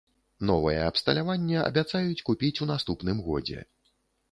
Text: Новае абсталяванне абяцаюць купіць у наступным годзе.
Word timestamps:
Новае 0.49 0.79
абсталяванне 0.91 1.59
абяцаюць 1.67 2.23
купіць 2.31 2.61
у 2.67 2.69
наступным 2.73 3.23
годзе. 3.31 3.63